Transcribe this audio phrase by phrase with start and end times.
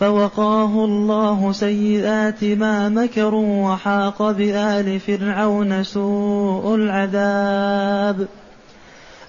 [0.00, 8.28] فوقاه الله سيئات ما مكروا وحاق بآل فرعون سوء العذاب.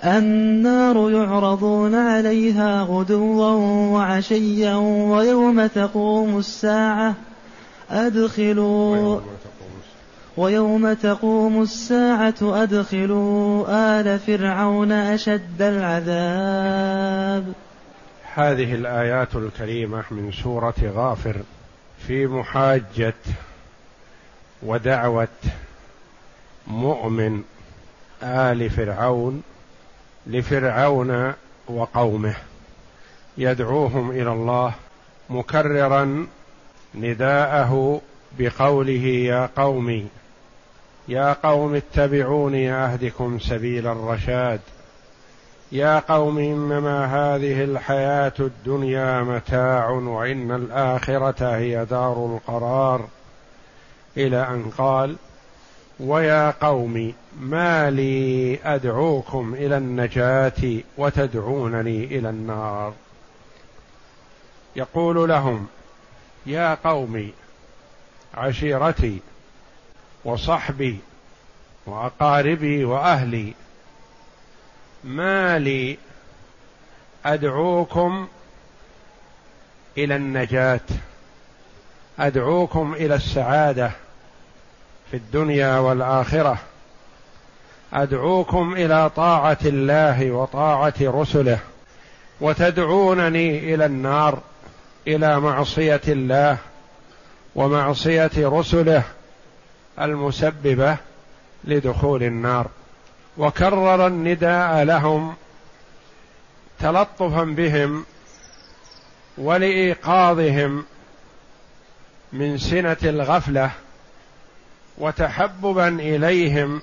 [0.05, 3.51] النار يعرضون عليها غدوا
[3.93, 4.75] وعشيا
[5.11, 7.15] ويوم تقوم الساعة.
[7.91, 9.19] أدخلوا
[10.37, 17.43] ويوم تقوم الساعة أدخلوا آل فرعون أشد العذاب.
[18.35, 21.35] هذه الآيات الكريمة من سورة غافر
[22.07, 23.13] في محاجة
[24.63, 25.27] ودعوة
[26.67, 27.43] مؤمن
[28.23, 29.43] آل فرعون
[30.27, 31.33] لفرعون
[31.67, 32.35] وقومه.
[33.37, 34.73] يدعوهم إلى الله
[35.29, 36.27] مكررا
[36.95, 38.01] نداءه
[38.39, 40.09] بقوله يا قوم
[41.07, 44.59] يا قوم اتبعوني أهدكم سبيل الرشاد.
[45.71, 53.07] يا قوم إنما هذه الحياة الدنيا متاع وإن الآخرة هي دار القرار.
[54.17, 55.15] إلى أن قال
[55.99, 62.93] ويا قوم ما لي أدعوكم إلى النجاة وتدعونني إلى النار.
[64.75, 65.67] يقول لهم
[66.45, 67.31] يا قوم
[68.33, 69.19] عشيرتي
[70.25, 70.99] وصحبي
[71.85, 73.53] وأقاربي وأهلي
[75.03, 75.97] ما لي
[77.25, 78.27] أدعوكم
[79.97, 80.79] إلى النجاة
[82.19, 83.91] أدعوكم إلى السعادة
[85.11, 86.57] في الدنيا والآخرة
[87.93, 91.59] أدعوكم إلى طاعة الله وطاعة رسله
[92.41, 94.39] وتدعونني إلى النار
[95.07, 96.57] إلى معصية الله
[97.55, 99.03] ومعصية رسله
[99.99, 100.97] المسببة
[101.63, 102.67] لدخول النار.
[103.37, 105.35] وكرر النداء لهم
[106.79, 108.05] تلطفا بهم
[109.37, 110.85] ولإيقاظهم
[112.33, 113.71] من سنة الغفلة
[114.97, 116.81] وتحببا إليهم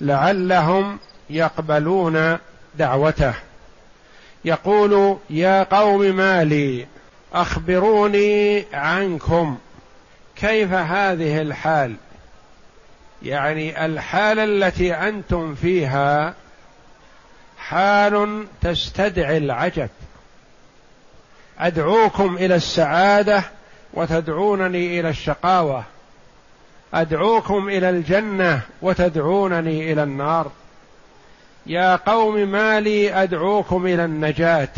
[0.00, 0.98] لعلهم
[1.30, 2.38] يقبلون
[2.74, 3.34] دعوته.
[4.44, 6.86] يقول يا قوم ما لي
[7.34, 9.58] أخبروني عنكم
[10.36, 11.96] كيف هذه الحال؟
[13.22, 16.34] يعني الحالة التي أنتم فيها
[17.58, 19.88] حال تستدعي العجب.
[21.58, 23.44] أدعوكم إلى السعادة
[23.94, 25.84] وتدعونني إلى الشقاوة.
[26.94, 30.50] أدعوكم إلى الجنة وتدعونني إلى النار.
[31.66, 34.68] يا قوم ما لي أدعوكم إلى النجاة.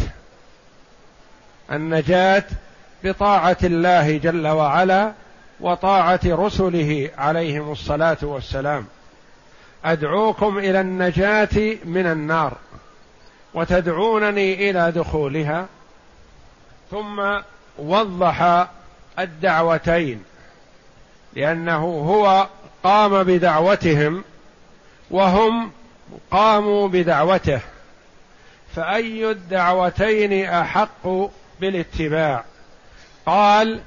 [1.73, 2.45] النجاة
[3.05, 5.13] بطاعة الله جل وعلا
[5.61, 8.87] وطاعة رسله عليهم الصلاة والسلام.
[9.85, 12.57] أدعوكم إلى النجاة من النار
[13.55, 15.67] وتدعونني إلى دخولها.
[16.91, 17.39] ثم
[17.79, 18.67] وضح
[19.19, 20.23] الدعوتين
[21.35, 22.49] لأنه هو
[22.83, 24.25] قام بدعوتهم
[25.11, 25.71] وهم
[26.31, 27.61] قاموا بدعوته.
[28.77, 31.31] فأي الدعوتين أحق
[31.61, 32.45] بالاتباع؟
[33.27, 33.81] قال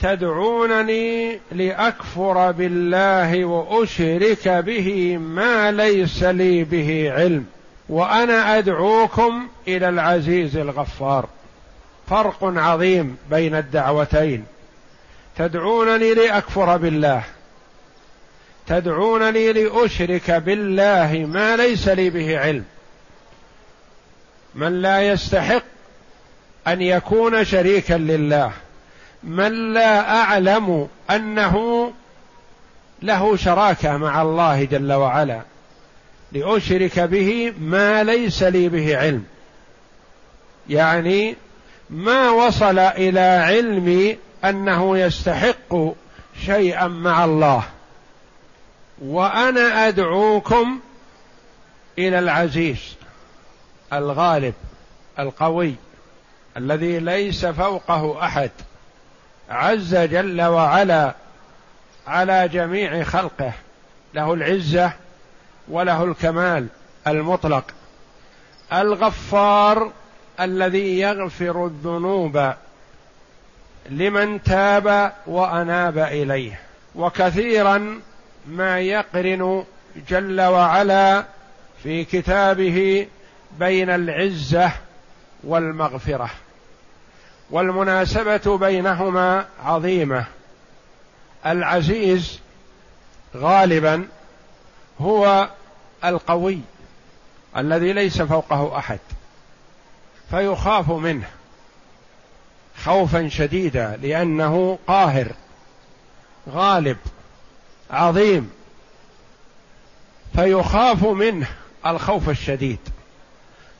[0.00, 7.46] تدعونني لأكفر بالله وأشرك به ما ليس لي به علم
[7.88, 11.28] وأنا أدعوكم إلى العزيز الغفار.
[12.10, 14.44] فرق عظيم بين الدعوتين.
[15.36, 17.22] تدعونني لأكفر بالله.
[18.66, 22.64] تدعونني لأشرك بالله ما ليس لي به علم.
[24.54, 25.62] من لا يستحق
[26.66, 28.52] أن يكون شريكا لله
[29.22, 31.92] من لا أعلم أنه
[33.02, 35.40] له شراكة مع الله جل وعلا
[36.32, 39.24] لأشرك به ما ليس لي به علم.
[40.68, 41.36] يعني
[41.90, 45.76] ما وصل إلى علمي أنه يستحق
[46.46, 47.62] شيئا مع الله.
[49.02, 50.80] وأنا أدعوكم
[51.98, 52.94] إلى العزيز
[53.92, 54.54] الغالب
[55.18, 55.74] القوي
[56.56, 58.50] الذي ليس فوقه أحد.
[59.50, 61.14] عز جل وعلا
[62.06, 63.52] على جميع خلقه.
[64.14, 64.92] له العزة
[65.68, 66.66] وله الكمال
[67.06, 67.64] المطلق.
[68.72, 69.92] الغفار
[70.40, 72.52] الذي يغفر الذنوب
[73.90, 76.60] لمن تاب وأناب إليه.
[76.94, 78.00] وكثيرا
[78.46, 79.64] ما يقرن
[80.08, 81.24] جل وعلا
[81.82, 83.06] في كتابه
[83.58, 84.72] بين العزة
[85.44, 86.30] والمغفرة.
[87.50, 90.24] والمناسبة بينهما عظيمة.
[91.46, 92.40] العزيز
[93.36, 94.08] غالبا
[95.00, 95.48] هو
[96.04, 96.60] القوي
[97.56, 98.98] الذي ليس فوقه أحد
[100.30, 101.28] فيخاف منه
[102.84, 105.32] خوفا شديدا لأنه قاهر
[106.50, 106.96] غالب
[107.90, 108.50] عظيم
[110.34, 111.46] فيخاف منه
[111.86, 112.78] الخوف الشديد.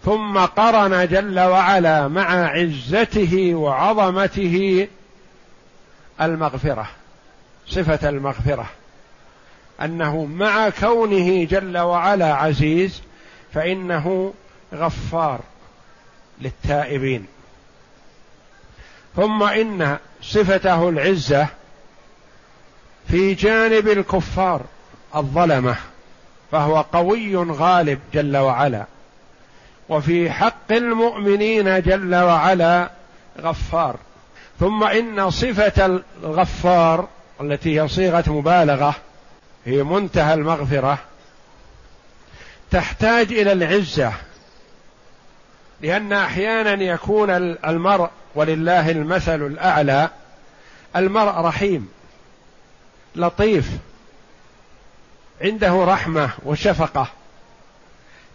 [0.09, 4.89] ثم قرن جل وعلا مع عزته وعظمته
[6.21, 6.89] المغفرة
[7.67, 8.67] صفة المغفرة.
[9.83, 13.03] أنه مع كونه جل وعلا عزيز
[13.55, 14.35] فإنه
[14.75, 15.41] غفار
[16.41, 17.27] للتائبين.
[19.17, 21.47] ثم إن صفته العزة
[23.09, 24.61] في جانب الكفار
[25.17, 25.77] الظلمة
[26.53, 28.85] فهو قوي غالب جل وعلا.
[29.89, 32.91] وفي حق المؤمنين جل وعلا
[33.41, 33.97] غفار.
[34.61, 37.09] ثم إن صفة الغفار
[37.41, 38.95] التي هي صيغة مبالغة
[39.67, 40.99] هي منتهى المغفرة
[42.71, 44.13] تحتاج إلى العزة
[45.81, 47.31] لأن أحيانا يكون
[47.67, 50.11] المرء ولله المثل الأعلى
[50.97, 51.89] المرء رحيم
[53.17, 53.71] لطيف
[55.41, 57.09] عنده رحمة وشفقة.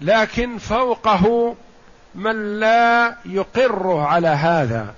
[0.03, 1.55] لكن فوقه
[2.15, 4.93] من لا يقره على هذا.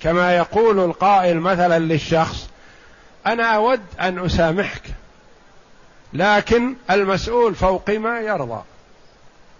[0.00, 2.48] كما يقول القائل مثلا للشخص
[3.26, 4.82] أنا أود أن أسامحك
[6.12, 8.62] لكن المسؤول فوقي ما يرضى.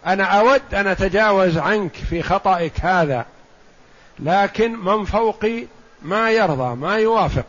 [0.06, 3.27] أنا أود أن أتجاوز عنك في خطئك هذا
[4.19, 5.65] لكن من فوقي
[6.03, 7.47] ما يرضى ما يوافق.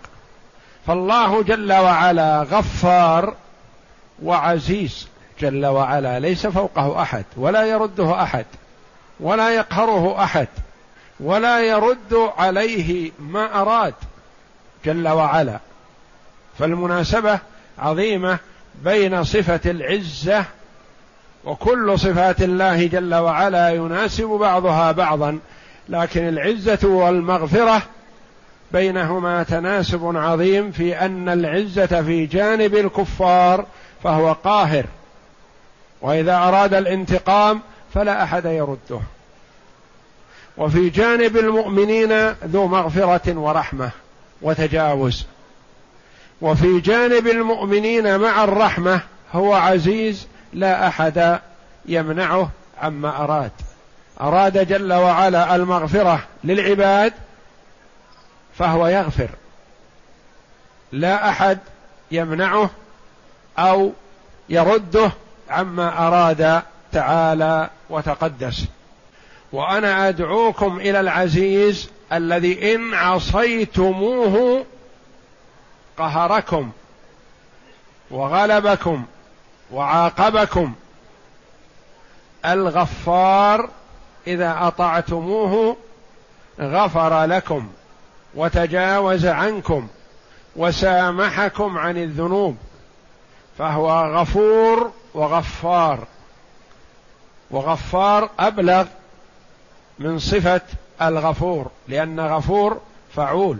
[0.88, 3.36] فالله جل وعلا غفار
[4.24, 5.07] وعزيز.
[5.41, 8.45] جل وعلا ليس فوقه أحد ولا يرده أحد
[9.19, 10.47] ولا يقهره أحد
[11.19, 13.94] ولا يرد عليه ما أراد
[14.86, 15.59] جل وعلا.
[16.59, 17.39] فالمناسبة
[17.80, 18.38] عظيمة
[18.83, 20.45] بين صفة العزة
[21.45, 25.39] وكل صفات الله جل وعلا يناسب بعضها بعضا
[25.89, 27.81] لكن العزة والمغفرة
[28.71, 33.65] بينهما تناسب عظيم في أن العزة في جانب الكفار
[34.03, 34.85] فهو قاهر.
[36.01, 37.62] وإذا أراد الانتقام
[37.94, 39.00] فلا أحد يرده.
[40.57, 43.90] وفي جانب المؤمنين ذو مغفرة ورحمة
[44.42, 45.26] وتجاوز.
[46.42, 49.02] وفي جانب المؤمنين مع الرحمة
[49.33, 51.40] هو عزيز لا أحد
[51.85, 52.50] يمنعه
[52.81, 53.52] عما أراد.
[54.21, 57.14] أراد جل وعلا المغفرة للعباد
[58.57, 59.30] فهو يغفر.
[60.92, 61.59] لا أحد
[62.12, 62.69] يمنعه
[63.57, 63.92] أو
[64.50, 65.12] يرده
[65.49, 68.65] عما أراد تعالى وتقدس.
[69.51, 74.65] وأنا أدعوكم إلى العزيز الذي إن عصيتموه
[75.97, 76.71] قهركم
[78.11, 79.06] وغلبكم
[79.71, 80.73] وعاقبكم.
[82.45, 83.69] الغفار
[84.27, 85.77] إذا أطعتموه
[86.59, 87.68] غفر لكم
[88.35, 89.87] وتجاوز عنكم
[90.56, 92.57] وسامحكم عن الذنوب
[93.57, 96.07] فهو غفور وغفار.
[97.52, 98.85] وغفار أبلغ
[99.99, 100.61] من صفة
[101.02, 102.81] الغفور لأن غفور
[103.16, 103.57] فعول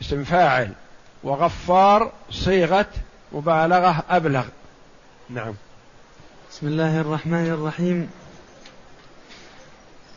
[0.00, 0.72] اسم فاعل.
[1.22, 2.86] وغفار صيغة
[3.32, 4.44] مبالغة أبلغ.
[5.30, 5.54] نعم.
[6.50, 8.10] بسم الله الرحمن الرحيم.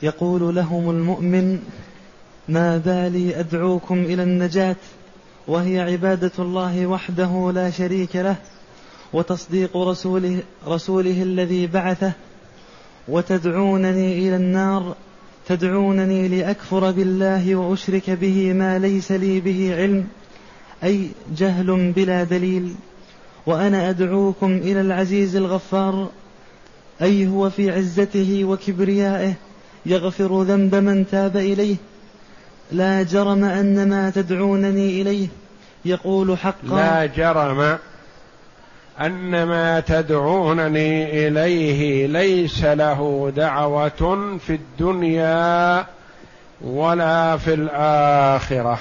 [0.02, 1.60] يقول لهم المؤمن
[2.48, 4.76] ما بالي أدعوكم إلى النجاة
[5.48, 8.36] وهي عبادة الله وحده لا شريك له
[9.14, 12.12] وتصديق رسوله رسوله الذي بعثه
[13.08, 14.96] وتدعونني إلى النار
[15.48, 20.08] تدعونني لأكفر بالله وأشرك به ما ليس لي به علم
[20.84, 22.76] أي جهل بلا دليل.
[23.46, 26.10] وأنا أدعوكم إلى العزيز الغفار
[27.02, 29.34] أي هو في عزته وكبريائه
[29.86, 31.76] يغفر ذنب من تاب إليه.
[32.72, 35.28] لا جرم أن ما تدعونني إليه
[35.86, 36.76] يقول حقا.
[36.76, 37.78] لا جرم
[39.02, 45.86] أن ما تدعونني إليه ليس له دعوة في الدنيا
[46.62, 48.80] ولا في الآخرة.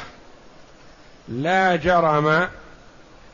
[1.28, 2.48] لا جرم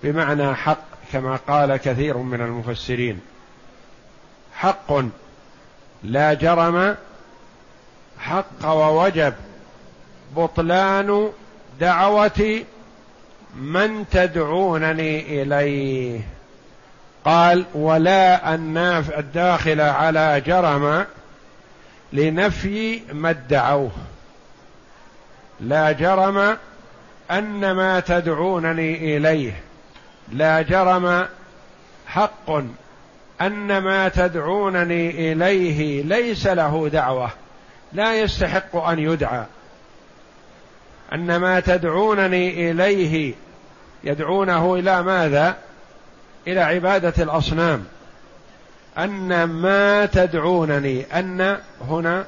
[0.02, 3.20] بمعنى حق كما قال كثير من المفسرين.
[4.54, 4.92] حق
[6.02, 6.96] لا جرم
[8.18, 9.34] حق ووجب.
[10.36, 11.30] بطلان
[11.80, 12.62] دعوة
[13.56, 16.37] من تدعونني إليه.
[17.24, 21.06] قال ولا الناف الداخل على جرم
[22.12, 23.90] لنفي ما ادعوه.
[25.60, 26.56] لا جرم
[27.30, 29.52] أن ما تدعونني إليه.
[30.32, 31.26] لا جرم
[32.06, 32.50] حق
[33.40, 37.30] أن ما تدعونني إليه ليس له دعوة.
[37.92, 39.44] لا يستحق أن يدعى.
[41.12, 43.34] أن ما تدعونني إليه
[44.04, 45.56] يدعونه إلى ماذا؟
[46.48, 47.84] إلى عبادة الأصنام.
[48.98, 52.24] أن ما تدعونني أن هنا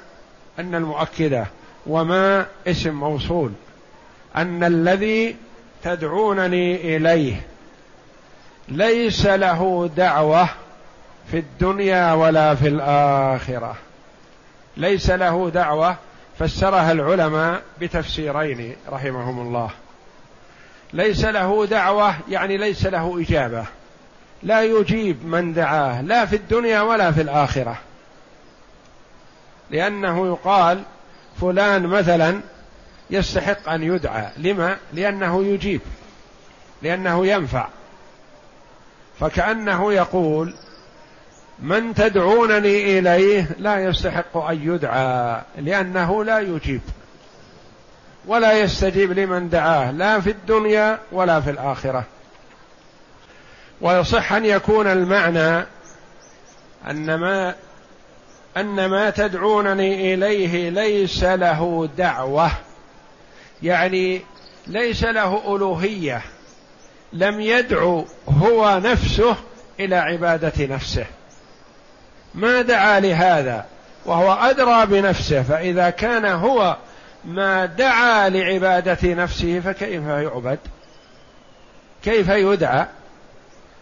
[0.59, 1.47] أن المؤكدة
[1.87, 3.53] وما اسم موصول.
[4.37, 5.37] أن الذي
[5.83, 7.41] تدعونني إليه
[8.69, 10.49] ليس له دعوة
[11.31, 13.77] في الدنيا ولا في الآخرة.
[14.77, 15.97] ليس له دعوة
[16.39, 19.71] فسرها العلماء بتفسيرين رحمهم الله.
[20.93, 23.65] ليس له دعوة يعني ليس له إجابة.
[24.43, 27.79] لا يجيب من دعاه لا في الدنيا ولا في الآخرة.
[29.71, 30.83] لأنه يقال
[31.41, 32.41] فلان مثلا
[33.11, 34.27] يستحق أن يدعى.
[34.37, 35.81] لما؟ لأنه يجيب.
[36.83, 37.69] لأنه ينفع.
[39.21, 40.55] فكأنه يقول
[41.59, 46.81] من تدعونني إليه لا يستحق أن يدعى لأنه لا يجيب.
[48.27, 52.05] ولا يستجيب لمن دعاه لا في الدنيا ولا في الآخرة.
[53.81, 55.67] ويصح أن يكون المعنى
[56.91, 57.55] أن ما
[58.57, 62.51] أن ما تدعونني إليه ليس له دعوة.
[63.63, 64.23] يعني
[64.67, 66.23] ليس له ألوهية.
[67.13, 69.37] لم يدعو هو نفسه
[69.81, 71.07] إلى عبادة نفسه.
[72.35, 73.67] ما دعا لهذا؟
[74.07, 75.43] وهو أدرى بنفسه.
[75.43, 76.77] فإذا كان هو
[77.25, 80.59] ما دعا لعبادة نفسه فكيف يعبد؟
[82.05, 82.87] كيف يدعى؟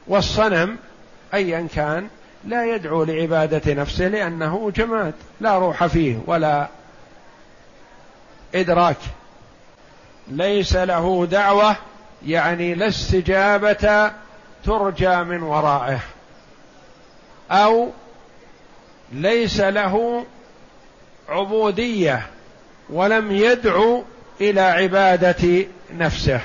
[0.08, 0.76] والصنم
[1.34, 2.08] ايا كان
[2.44, 6.68] لا يدعو لعبادة نفسه لأنه جماد لا روح فيه ولا
[8.54, 8.96] إدراك.
[10.28, 11.76] ليس له دعوة
[12.26, 14.12] يعني لا استجابة
[14.64, 16.00] ترجى من ورائه.
[17.50, 17.88] أو
[19.12, 20.24] ليس له
[21.28, 22.26] عبودية
[22.90, 24.04] ولم يدعو
[24.40, 26.40] إلى عبادة نفسه.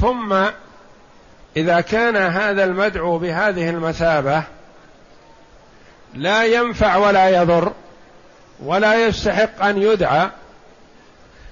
[0.00, 0.44] ثم
[1.58, 4.42] إذا كان هذا المدعو بهذه المثابة
[6.14, 7.72] لا ينفع ولا يضر
[8.64, 10.30] ولا يستحق أن يدعى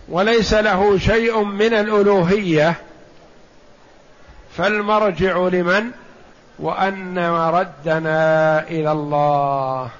[0.08, 2.74] وليس له شيء من الألوهية
[4.56, 5.90] فالمرجع لمن؟
[6.58, 9.90] وأن مردنا إلى الله.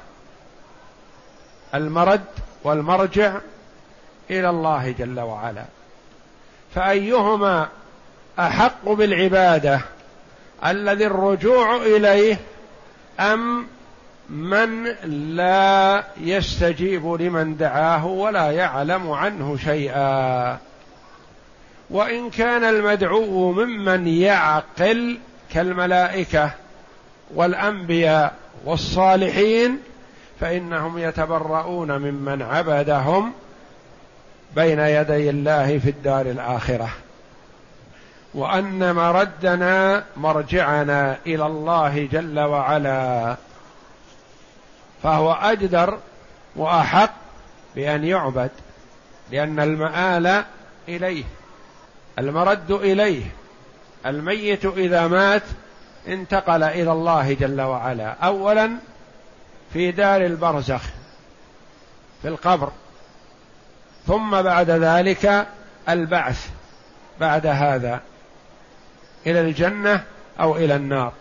[1.75, 2.25] المرد
[2.65, 3.35] والمرجع
[4.31, 5.65] إلى الله جل وعلا.
[6.75, 7.69] فأيهما
[8.39, 9.81] أحق بالعبادة؟
[10.65, 12.39] الذي الرجوع إليه
[13.21, 13.67] أم
[14.31, 14.85] من
[15.37, 20.59] لا يستجيب لمن دعاه ولا يعلم عنه شيئا.
[21.91, 25.19] وإن كان المدعو ممن يعقل
[25.53, 26.51] كالملائكة
[27.35, 28.35] والأنبياء
[28.65, 29.79] والصالحين
[30.41, 33.33] فإنهم يتبرؤون ممن عبدهم
[34.57, 36.89] بين يدي الله في الدار الآخرة.
[38.37, 43.37] وأن مردنا مرجعنا إلى الله جل وعلا.
[45.03, 45.99] فهو أجدر
[46.57, 47.13] وأحق
[47.75, 48.51] بأن يعبد
[49.31, 50.45] لأن المآل
[50.89, 51.25] إليه
[52.19, 53.25] المرد إليه
[54.07, 55.43] الميت إذا مات
[56.09, 58.11] انتقل إلى الله جل وعلا.
[58.23, 58.71] اولا
[59.73, 60.83] في دار البرزخ
[62.23, 62.71] في القبر.
[64.07, 65.47] ثم بعد ذلك
[65.89, 66.51] البعث
[67.21, 68.01] بعد هذا.
[69.27, 70.05] إلى الجنة
[70.41, 71.13] أو إلى النار.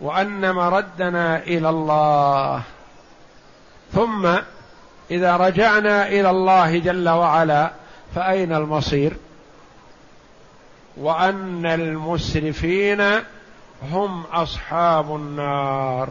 [0.00, 2.62] وأن مردنا إلى الله.
[3.92, 4.26] ثم
[5.10, 7.72] إذا رجعنا إلى الله جل وعلا
[8.14, 9.12] فأين المصير؟
[10.96, 13.02] وأن المسرفين
[13.92, 16.08] هم أصحاب النار.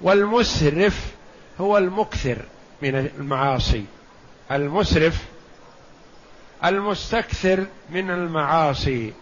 [0.00, 1.06] والمسرف
[1.60, 2.38] هو المكثر
[2.82, 3.84] من المعاصي.
[4.52, 5.24] المسرف
[6.64, 9.12] المستكثر من المعاصي.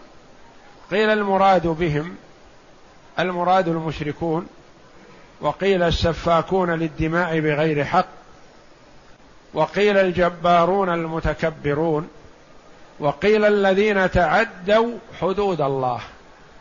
[0.91, 2.15] قيل المراد بهم
[3.19, 4.47] المراد المشركون
[5.41, 8.07] وقيل السفاكون للدماء بغير حق
[9.53, 12.07] وقيل الجبارون المتكبرون
[12.99, 15.99] وقيل الذين تعدوا حدود الله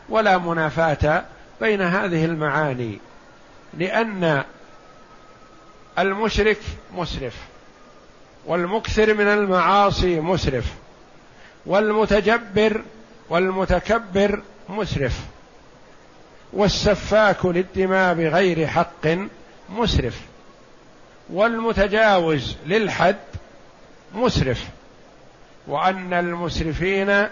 [0.09, 1.25] ولا منافاة
[1.61, 2.99] بين هذه المعاني
[3.75, 4.45] لأن
[5.99, 6.59] المشرك
[6.95, 7.35] مسرف
[8.47, 10.65] والمكثر من المعاصي مسرف
[11.67, 12.83] والمتجبر
[13.29, 15.21] والمتكبر مسرف.
[16.53, 19.07] والسفاك للدماء بغير حق
[19.71, 20.21] مسرف.
[21.31, 23.17] والمتجاوز للحد
[24.15, 24.65] مسرف.
[25.67, 27.27] وأن المسرفين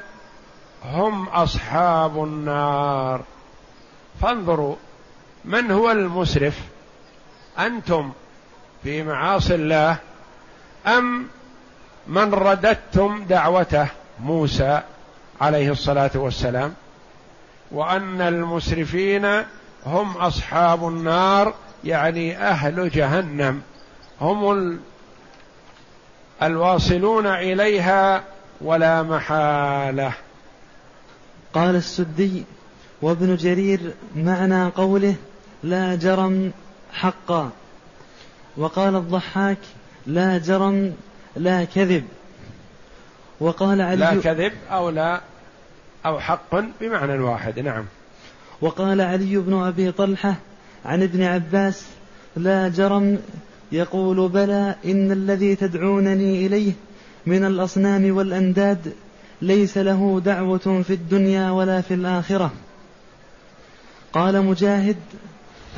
[0.84, 3.24] هم أصحاب النار.
[4.22, 4.76] فانظروا
[5.44, 6.58] من هو المسرف؟
[7.58, 8.12] أنتم
[8.82, 9.96] في معاصي الله
[10.86, 11.28] أم
[12.06, 13.88] من رددتم دعوته
[14.20, 14.82] موسى؟
[15.40, 16.74] عليه الصلاة والسلام
[17.70, 19.24] وأن المسرفين
[19.86, 23.62] هم أصحاب النار يعني أهل جهنم.
[24.20, 24.78] هم
[26.42, 28.24] الواصلون إليها
[28.60, 30.12] ولا محالة.
[31.54, 32.44] قال السدي
[33.02, 33.80] وابن جرير
[34.16, 35.14] معنى قوله
[35.62, 36.52] لا جرم
[36.92, 37.50] حقا
[38.56, 39.58] وقال الضحاك
[40.06, 40.94] لا جرم
[41.36, 42.04] لا كذب.
[43.40, 45.20] وقال علي لا كذب أو لا
[46.06, 47.84] أو حق بمعنى واحد نعم.
[48.60, 50.34] وقال علي بن أبي طلحة
[50.84, 51.86] عن ابن عباس
[52.36, 53.18] لا جرم
[53.72, 56.72] يقول بلى إن الذي تدعونني إليه
[57.26, 58.92] من الأصنام والأنداد
[59.42, 62.52] ليس له دعوة في الدنيا ولا في الآخرة.
[64.12, 64.96] قال مجاهد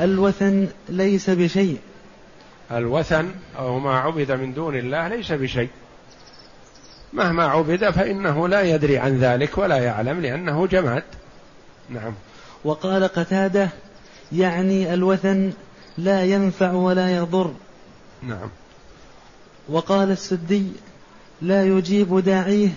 [0.00, 1.78] الوثن ليس بشيء.
[2.72, 5.68] الوثن أو ما عبد من دون الله ليس بشيء.
[7.12, 11.02] مهما عبد فإنه لا يدري عن ذلك ولا يعلم لأنه جماد.
[11.90, 12.14] نعم.
[12.64, 13.68] وقال قتادة
[14.32, 15.52] يعني الوثن
[15.98, 17.52] لا ينفع ولا يضر.
[18.22, 18.48] نعم.
[19.68, 20.66] وقال السدي
[21.42, 22.68] لا يجيب داعيه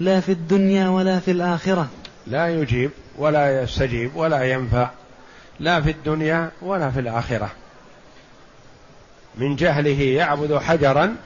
[0.00, 1.88] لا في الدنيا ولا في الآخرة.
[2.26, 4.90] لا يجيب ولا يستجيب ولا ينفع
[5.60, 7.50] لا في الدنيا ولا في الآخرة.
[9.34, 11.16] من جهله يعبد حجرا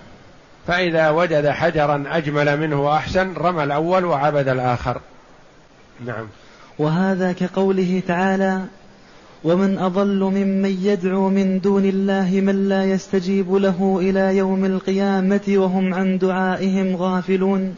[0.67, 5.01] فإذا وجد حجرا أجمل منه وأحسن رمى الأول وعبد الآخر.
[6.07, 6.27] نعم.
[6.79, 8.61] وهذا كقوله تعالى
[9.45, 15.95] ومن أضل ممن يدعو من دون الله من لا يستجيب له إلى يوم القيامة وهم
[15.95, 17.75] عن دعائهم غافلون.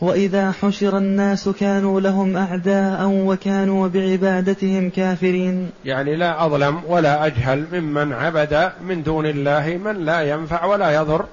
[0.00, 5.70] وإذا حشر الناس كانوا لهم أعداء وكانوا بعبادتهم كافرين.
[5.84, 11.24] يعني لا أظلم ولا أجهل ممن عبد من دون الله من لا ينفع ولا يضر.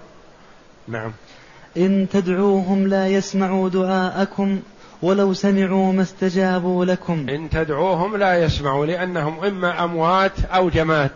[0.88, 1.12] نعم.
[1.78, 4.60] إن تدعوهم لا يسمعوا دعاءكم
[5.02, 7.30] ولو سمعوا ما استجابوا لكم.
[7.30, 11.12] إن تدعوهم لا يسمعوا لأنهم إما أموات أو جماد.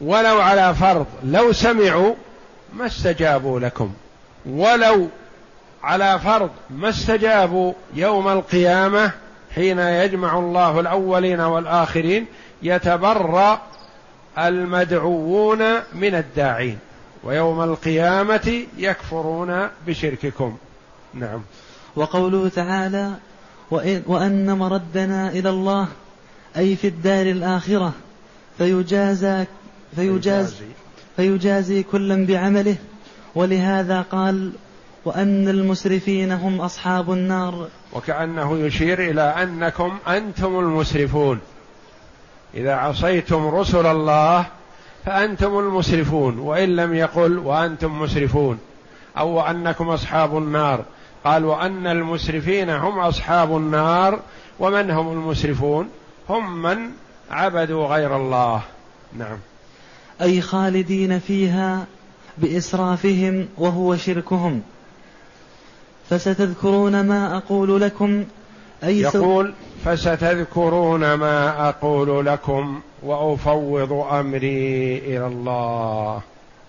[0.00, 2.14] ولو على فرض لو سمعوا
[2.74, 3.92] ما استجابوا لكم.
[4.46, 5.08] ولو
[5.82, 9.12] على فرض ما استجابوا يوم القيامة
[9.54, 12.26] حين يجمع الله الأولين والآخرين
[12.62, 13.60] يتبرأ
[14.38, 15.58] المدعوون
[15.94, 16.78] من الداعين.
[17.24, 20.56] ويوم القيامة يكفرون بشرككم.
[21.14, 21.42] نعم.
[21.96, 23.12] وقوله تعالى
[24.06, 25.88] وان مردنا إلى الله
[26.56, 27.92] أي في الدار الآخرة
[28.58, 29.44] فيجازى
[29.96, 30.54] فيجازي.
[31.16, 32.76] فيجازي كلا بعمله.
[33.34, 34.52] ولهذا قال
[35.04, 37.68] وأن المسرفين هم أصحاب النار.
[37.92, 41.40] وكأنه يشير إلى أنكم أنتم المسرفون.
[42.54, 44.46] إذا عصيتم رسل الله
[45.06, 48.58] فأنتم المسرفون وإن لم يقل وأنتم مسرفون.
[49.18, 50.84] أو أنكم أصحاب النار.
[51.24, 54.20] قال وأن المسرفين هم أصحاب النار
[54.58, 55.88] ومن هم المسرفون؟
[56.28, 56.90] هم من
[57.30, 58.62] عبدوا غير الله.
[59.18, 59.38] نعم.
[60.22, 61.86] أي خالدين فيها
[62.38, 64.62] بإسرافهم وهو شركهم.
[66.10, 68.24] فستذكرون ما أقول لكم
[68.84, 72.80] أي يقول فستذكرون ما أقول لكم.
[73.06, 76.22] وأفوض أمري إلى الله.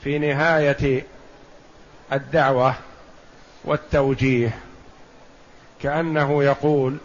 [0.03, 1.03] في نهاية
[2.13, 2.73] الدعوة
[3.65, 4.55] والتوجيه
[5.81, 6.97] كأنه يقول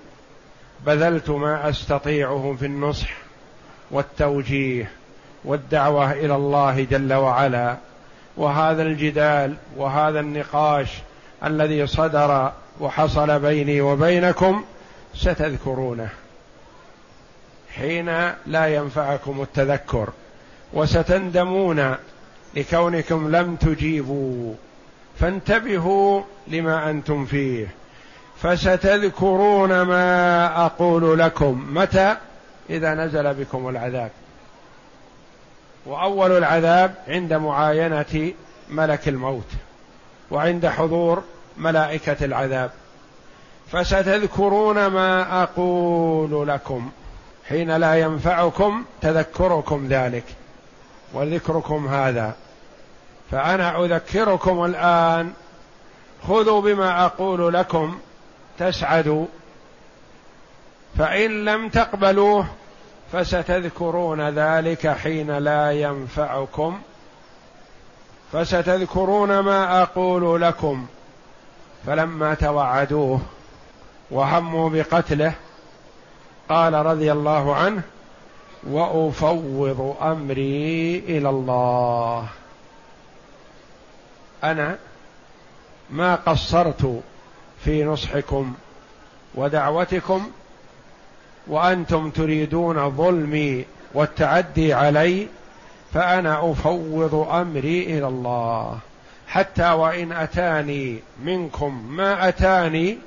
[0.87, 3.09] بذلت ما أستطيعه في النصح
[3.91, 4.91] والتوجيه
[5.45, 7.77] والدعوة إلى الله جل وعلا.
[8.37, 10.89] وهذا الجدال وهذا النقاش
[11.45, 14.65] الذي صدر وحصل بيني وبينكم
[15.15, 16.09] ستذكرونه.
[17.77, 20.09] حين لا ينفعكم التذكر
[20.73, 21.97] وستندمون
[22.55, 24.55] لكونكم لم تجيبوا.
[25.21, 27.67] فانتبهوا لما أنتم فيه.
[28.43, 31.67] فستذكرون ما أقول لكم.
[31.75, 32.17] متى؟
[32.71, 34.11] إذا نزل بكم العذاب.
[35.87, 38.33] وأول العذاب عند معاينة
[38.71, 39.49] ملك الموت.
[40.31, 41.23] وعند حضور
[41.59, 42.71] ملائكة العذاب.
[43.73, 46.91] فستذكرون ما أقول لكم.
[47.53, 50.25] حين لا ينفعكم تذكركم ذلك
[51.13, 52.35] وذكركم هذا.
[53.31, 55.33] فأنا أذكركم الآن
[56.29, 57.99] خذوا بما أقول لكم
[58.59, 59.27] تسعدوا.
[60.99, 62.47] فإن لم تقبلوه
[63.13, 66.81] فستذكرون ذلك حين لا ينفعكم.
[68.33, 70.87] فستذكرون ما أقول لكم.
[71.87, 73.21] فلما توعدوه
[74.11, 75.35] وهموا بقتله
[76.53, 77.83] قال رضي الله عنه
[78.71, 82.27] وأفوض أمري إلى الله.
[84.45, 84.79] أنا
[85.91, 87.03] ما قصرت
[87.65, 88.55] في نصحكم
[89.35, 90.31] ودعوتكم
[91.47, 95.29] وأنتم تريدون ظلمي والتعدي علي
[95.93, 98.79] فأنا أفوض أمري إلى الله.
[99.29, 102.99] حتى وإن أتاني منكم ما أتاني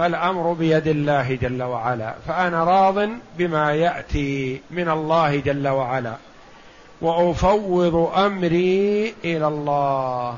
[0.00, 3.08] فالأمر بيد الله جل وعلا فأنا راض
[3.38, 6.14] بما يأتي من الله جل وعلا
[7.00, 10.36] وأفوض أمري إلى الله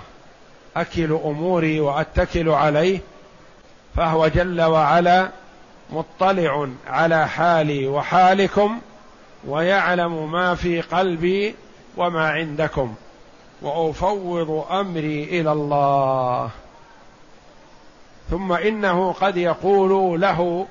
[0.77, 2.99] أكل أموري وأتكل عليه
[3.97, 5.29] فهو جل وعلا
[5.91, 8.79] مطلع على حالي وحالكم
[9.49, 11.55] ويعلم ما في قلبي
[11.97, 12.95] وما عندكم
[13.63, 16.51] وأفوض أمري إلى الله.
[18.33, 20.67] ثم إنه قد يقول له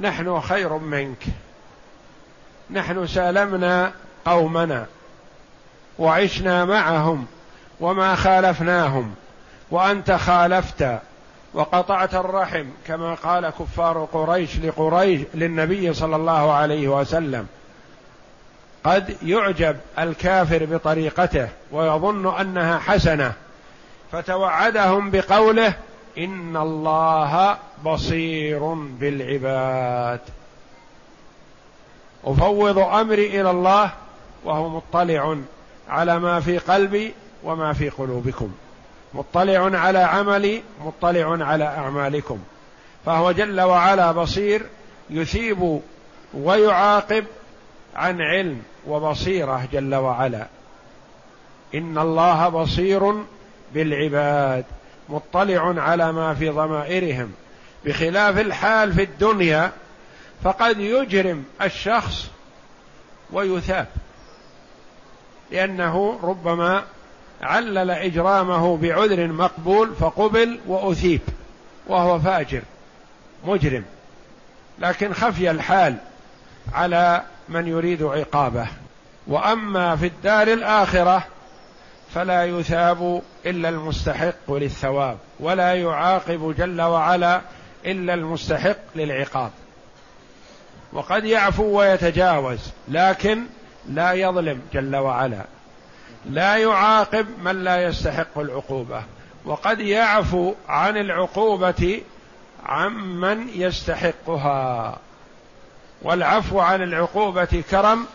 [0.00, 1.24] نحن خير منك.
[2.70, 3.92] نحن سالمنا
[4.24, 4.86] قومنا
[5.98, 7.26] وعشنا معهم
[7.80, 9.14] وما خالفناهم
[9.70, 10.98] وأنت خالفت
[11.54, 17.46] وقطعت الرحم كما قال كفار قريش لقريش للنبي صلى الله عليه وسلم.
[18.84, 23.32] قد يعجب الكافر بطريقته ويظن أنها حسنة
[24.12, 25.74] فتوعدهم بقوله
[26.18, 30.20] إن الله بصير بالعباد.
[32.24, 33.92] أفوض أمري إلى الله
[34.44, 35.36] وهو مطلع
[35.88, 38.52] على ما في قلبي وما في قلوبكم.
[39.14, 42.38] مطلع على عملي مطلع على أعمالكم.
[43.06, 44.62] فهو جل وعلا بصير
[45.10, 45.80] يثيب
[46.34, 47.24] ويعاقب
[47.96, 50.46] عن علم وبصيرة جل وعلا.
[51.74, 53.14] إن الله بصير
[53.74, 54.64] بالعباد.
[55.08, 57.32] مطلع على ما في ضمائرهم.
[57.84, 59.72] بخلاف الحال في الدنيا
[60.44, 62.30] فقد يجرم الشخص
[63.32, 63.86] ويثاب.
[65.50, 66.84] لأنه ربما
[67.42, 71.20] علل إجرامه بعذر مقبول فقبل وأثيب
[71.86, 72.62] وهو فاجر
[73.44, 73.84] مجرم.
[74.78, 75.96] لكن خفي الحال
[76.72, 78.66] على من يريد عقابه.
[79.26, 81.26] وأما في الدار الآخرة
[82.14, 87.40] فلا يثاب إلا المستحق للثواب ولا يعاقب جل وعلا
[87.86, 89.50] إلا المستحق للعقاب.
[90.92, 93.42] وقد يعفو ويتجاوز لكن
[93.88, 95.44] لا يظلم جل وعلا.
[96.30, 99.02] لا يعاقب من لا يستحق العقوبة.
[99.44, 102.00] وقد يعفو عن العقوبة
[102.66, 104.98] عمن يستحقها.
[106.02, 108.06] والعفو عن العقوبة كرم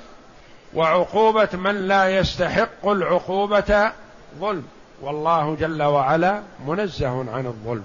[0.76, 3.92] وعقوبة من لا يستحق العقوبة
[4.40, 4.64] ظلم.
[5.02, 7.84] والله جل وعلا منزه عن الظلم.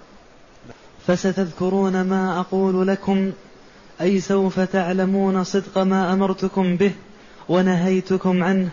[1.06, 3.32] فستذكرون ما أقول لكم
[4.00, 6.92] أي سوف تعلمون صدق ما أمرتكم به
[7.48, 8.68] ونهيتكم عنه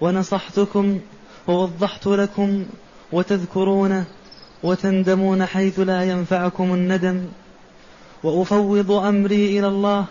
[0.00, 1.00] ونصحتكم
[1.48, 2.66] ووضحت لكم
[3.12, 4.04] وتذكرونه
[4.62, 7.26] وتندمون حيث لا ينفعكم الندم.
[8.22, 10.04] وأفوض أمري إلى الله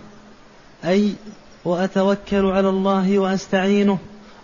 [0.86, 1.14] أي
[1.66, 3.98] وأتوكل على الله وأستعينه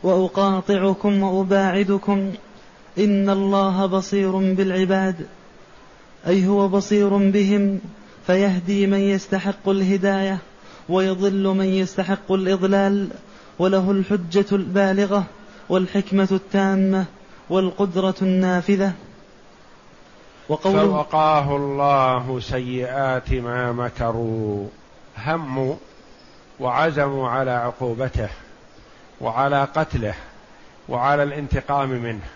[0.04, 2.32] وأقاطعكم وأباعدكم
[2.98, 5.16] إن الله بصير بالعباد.
[6.28, 7.80] أي هو بصير بهم
[8.28, 10.38] فيهدي من يستحق الهداية
[10.90, 13.08] ويضل من يستحق الإضلال.
[13.60, 15.24] وله الحجة البالغة
[15.70, 17.06] والحكمة التامة
[17.50, 18.94] والقدرة النافذة.
[20.50, 24.68] وقوله فوقاه الله سيئات ما مكروا.
[25.18, 25.76] هموا
[26.60, 28.30] وعزموا على عقوبته
[29.22, 30.14] وعلى قتله
[30.90, 32.28] وعلى الانتقام منه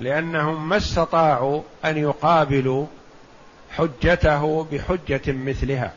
[0.00, 2.86] لأنهم ما استطاعوا أن يقابلوا
[3.76, 5.92] حجته بحجة مثلها.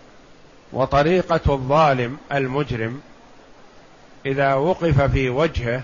[0.73, 3.01] وطريقة الظالم المجرم
[4.25, 5.81] إذا وقف في وجهه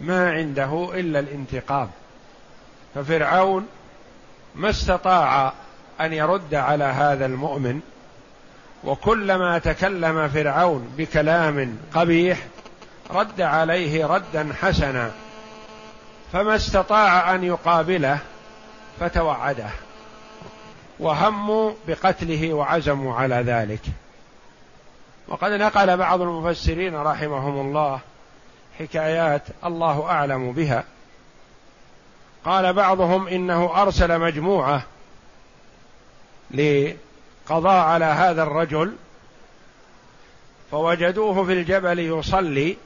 [0.00, 1.90] ما عنده إلا الانتقام.
[2.94, 3.66] ففرعون
[4.54, 5.52] ما استطاع
[6.00, 7.80] أن يرد على هذا المؤمن
[8.84, 12.38] وكلما تكلم فرعون بكلام قبيح
[13.10, 15.12] رد عليه ردا حسنا
[16.32, 18.18] فما استطاع أن يقابله
[19.00, 19.68] فتوعده
[21.00, 23.80] وهموا بقتله وعزموا على ذلك.
[25.28, 28.00] وقد نقل بعض المفسرين رحمهم الله
[28.78, 30.84] حكايات الله أعلم بها.
[32.44, 34.82] قال بعضهم إنه أرسل مجموعة
[37.48, 38.94] لقضاء على هذا الرجل
[40.70, 42.76] فوجدوه في الجبل يصلي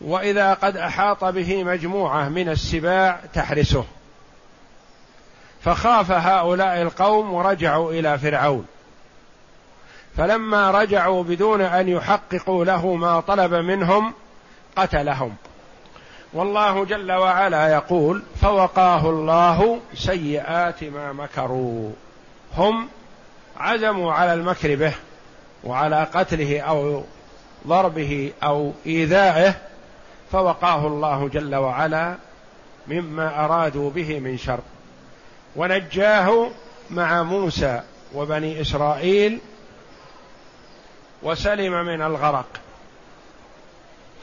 [0.00, 3.84] وإذا قد أحاط به مجموعة من السباع تحرسه.
[5.64, 8.66] فخاف هؤلاء القوم ورجعوا إلى فرعون.
[10.16, 14.14] فلما رجعوا بدون أن يحققوا له ما طلب منهم
[14.76, 15.34] قتلهم.
[16.32, 21.92] والله جل وعلا يقول فوقاه الله سيئات ما مكروا.
[22.56, 22.88] هم
[23.60, 24.92] عزموا على المكر به
[25.64, 27.04] وعلى قتله أو
[27.66, 29.54] ضربه أو إيذائه
[30.32, 32.14] فوقاه الله جل وعلا
[32.88, 34.60] مما أرادوا به من شر.
[35.56, 36.50] ونجاه
[36.90, 37.82] مع موسى
[38.14, 39.38] وبني إسرائيل
[41.22, 42.46] وسلم من الغرق.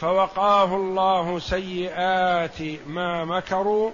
[0.01, 3.91] فوقاه الله سيئات ما مكروا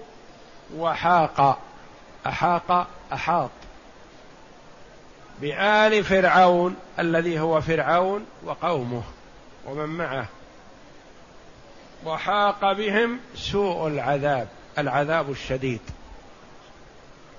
[0.78, 1.60] وحاق
[2.28, 3.50] أحاق أحاط.
[5.44, 9.04] بآل فرعون الذي هو فرعون وقومه
[9.66, 10.26] ومن معه.
[12.06, 15.82] وحاق بهم سوء العذاب العذاب الشديد.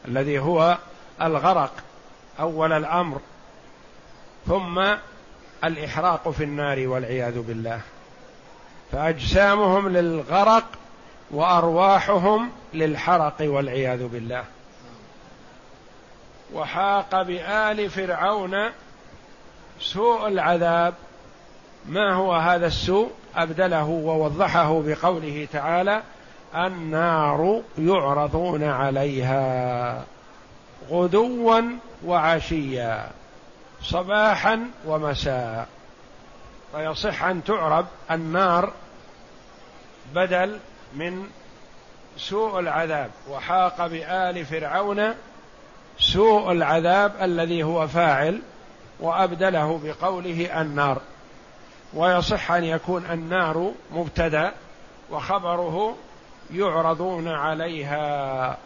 [0.08, 0.78] الذي هو
[1.22, 1.72] الغرق
[2.40, 3.20] أول الأمر.
[4.46, 4.84] ثم
[5.64, 7.80] الإحراق في النار والعياذ بالله.
[8.92, 10.64] فأجسامهم للغرق
[11.30, 14.44] وأرواحهم للحرق والعياذ بالله.
[16.54, 18.70] وحاق بآل فرعون
[19.80, 20.94] سوء العذاب.
[21.86, 26.02] ما هو هذا السوء؟ أبدله ووضحه بقوله تعالى
[26.54, 30.04] النار يعرضون عليها
[30.90, 31.62] غدوا
[32.04, 33.10] وعشيا
[33.82, 35.68] صباحا ومساء.
[36.72, 38.72] فيصح أن تعرب النار
[40.14, 40.58] بدل
[40.94, 41.26] من
[42.16, 43.10] سوء العذاب.
[43.30, 45.14] وحاق بآل فرعون
[45.98, 48.42] سوء العذاب الذي هو فاعل
[49.00, 51.00] وأبدله بقوله النار.
[51.94, 54.52] ويصح أن يكون النار مبتدأ
[55.10, 55.96] وخبره
[56.54, 58.56] يعرضون عليها.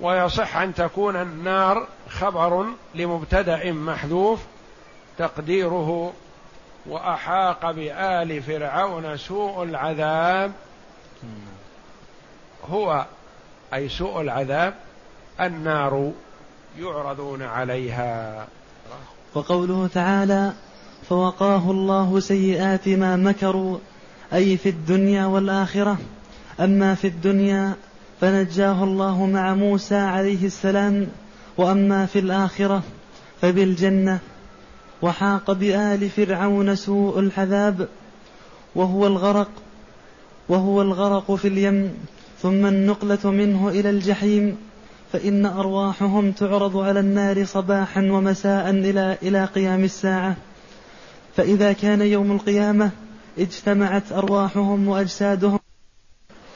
[0.00, 4.40] ويصح أن تكون النار خبر لمبتدأ محذوف
[5.18, 6.12] تقديره
[6.86, 10.52] وأحاق بآل فرعون سوء العذاب.
[12.70, 13.04] هو
[13.74, 14.74] أي سوء العذاب؟
[15.40, 16.12] النار.
[16.78, 18.46] يعرضون عليها.
[19.34, 20.52] وقوله تعالى
[21.08, 23.78] فوقاه الله سيئات ما مكروا
[24.32, 25.98] أي في الدنيا والآخرة.
[26.60, 27.74] أما في الدنيا
[28.20, 31.06] فنجاه الله مع موسى عليه السلام
[31.56, 32.82] وأما في الآخرة
[33.40, 34.18] فبالجنة.
[35.02, 37.88] وحاق بآل فرعون سوء العذاب
[38.74, 39.50] وهو الغرق
[40.48, 41.94] وهو الغرق في اليم
[42.42, 44.56] ثم النقلة منه إلى الجحيم.
[45.14, 50.36] فإن أرواحهم تعرض على النار صباحا ومساء إلى إلى قيام الساعة.
[51.36, 52.90] فإذا كان يوم القيامة
[53.38, 55.58] اجتمعت أرواحهم وأجسادهم.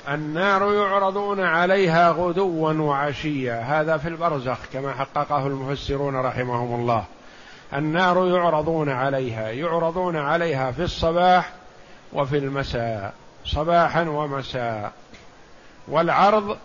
[0.09, 3.61] النار يعرضون عليها غدوا وعشيا.
[3.61, 7.05] هذا في البرزخ كما حققه المفسرون رحمهم الله.
[7.75, 11.53] النار يعرضون عليها يعرضون عليها في الصباح
[12.13, 13.15] وفي المساء.
[13.45, 14.93] صباحا ومساء.
[15.89, 16.57] والعرض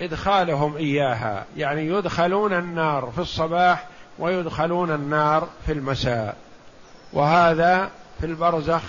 [0.00, 1.44] إدخالهم إياها.
[1.56, 3.86] يعني يدخلون النار في الصباح
[4.18, 6.36] ويدخلون النار في المساء.
[7.12, 8.82] وهذا في البرزخ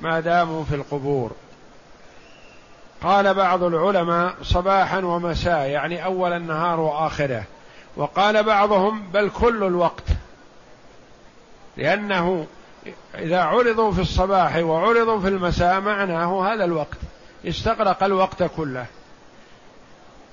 [0.00, 1.32] ما داموا في القبور.
[3.02, 7.44] قال بعض العلماء صباحا ومساء يعني أول النهار وآخره.
[7.96, 10.04] وقال بعضهم بل كل الوقت.
[11.76, 12.46] لأنه
[13.14, 16.98] إذا عرضوا في الصباح وعرضوا في المساء معناه هذا الوقت.
[17.46, 18.86] استغرق الوقت كله.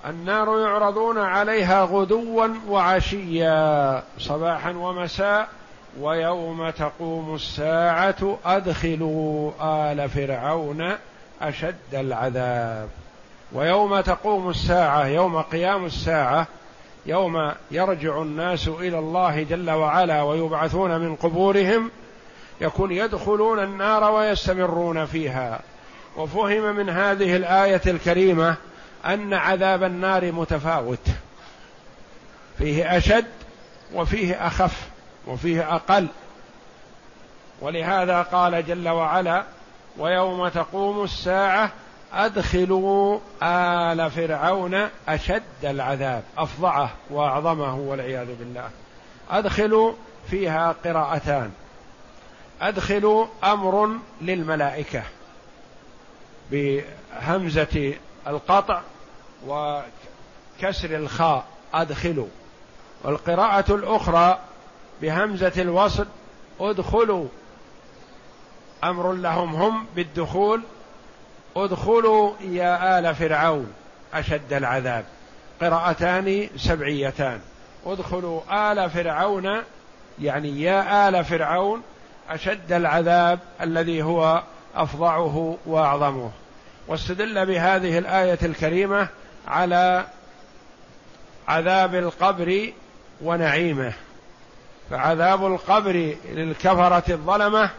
[0.09, 5.47] النار يعرضون عليها غدوا وعشيا صباحا ومساء
[6.01, 10.91] ويوم تقوم الساعة أدخلوا آل فرعون
[11.41, 12.89] أشد العذاب.
[13.53, 16.47] ويوم تقوم الساعة يوم قيام الساعة
[17.05, 21.91] يوم يرجع الناس إلى الله جل وعلا ويبعثون من قبورهم
[22.61, 25.59] يكون يدخلون النار ويستمرون فيها.
[26.17, 28.55] وفهم من هذه الآية الكريمة
[29.05, 31.07] أن عذاب النار متفاوت.
[32.57, 33.25] فيه أشد
[33.93, 34.87] وفيه أخف
[35.27, 36.07] وفيه أقل.
[37.61, 39.43] ولهذا قال جل وعلا
[39.97, 41.71] ويوم تقوم الساعة
[42.13, 48.69] أدخلوا آل فرعون أشد العذاب أفظعه وأعظمه والعياذ بالله.
[49.31, 49.93] أدخلوا
[50.29, 51.51] فيها قراءتان.
[52.61, 53.89] أدخلوا أمر
[54.21, 55.03] للملائكة
[56.51, 57.93] بهمزة
[58.27, 58.81] القطع
[59.47, 62.27] وكسر الخاء أدخلوا.
[63.03, 64.39] والقراءة الأخرى
[65.01, 66.07] بهمزة الوصل
[66.59, 67.27] ادخلوا.
[68.83, 70.61] أمر لهم هم بالدخول
[71.55, 73.73] ادخلوا يا آل فرعون
[74.13, 75.05] أشد العذاب.
[75.61, 77.39] قراءتان سبعيتان.
[77.85, 79.61] ادخلوا آل فرعون
[80.21, 81.81] يعني يا آل فرعون
[82.29, 84.43] أشد العذاب الذي هو
[84.75, 86.31] أفظعه وأعظمه.
[86.87, 89.07] واستدل بهذه الآية الكريمة
[89.47, 90.05] على
[91.47, 92.71] عذاب القبر
[93.21, 93.93] ونعيمه.
[94.89, 97.69] فعذاب القبر للكفرة الظلمة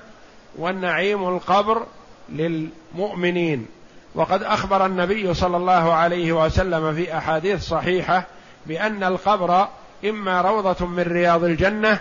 [0.59, 1.87] والنعيم القبر
[2.29, 3.66] للمؤمنين.
[4.14, 8.26] وقد أخبر النبي صلى الله عليه وسلم في أحاديث صحيحة
[8.66, 9.68] بأن القبر
[10.05, 12.00] إما روضة من رياض الجنة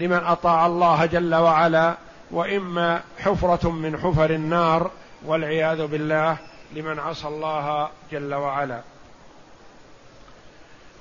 [0.00, 1.94] لمن أطاع الله جل وعلا
[2.30, 4.90] وإما حفرة من حفر النار
[5.26, 6.36] والعياذ بالله
[6.74, 8.80] لمن عصى الله جل وعلا.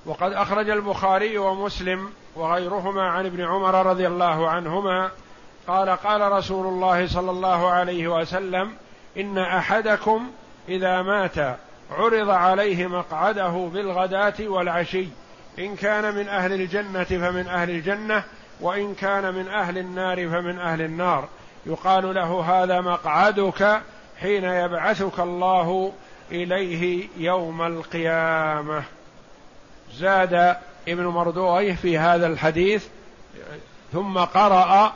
[0.07, 5.11] وقد أخرج البخاري ومسلم وغيرهما عن ابن عمر رضي الله عنهما
[5.67, 8.71] قال قال رسول الله صلى الله عليه وسلم
[9.17, 10.31] إن أحدكم
[10.69, 11.57] إذا مات
[11.91, 15.07] عرض عليه مقعده بالغداة والعشي
[15.59, 18.23] إن كان من أهل الجنة فمن أهل الجنة
[18.61, 21.27] وإن كان من أهل النار فمن أهل النار.
[21.65, 23.81] يقال له هذا مقعدك
[24.21, 25.93] حين يبعثك الله
[26.31, 28.83] إليه يوم القيامة.
[29.97, 30.55] زاد
[30.87, 32.85] ابن مردويه في هذا الحديث
[33.93, 34.93] ثم قرأ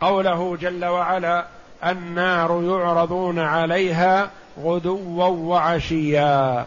[0.00, 1.44] قوله جل وعلا
[1.84, 6.66] النار يعرضون عليها غدوا وعشيا.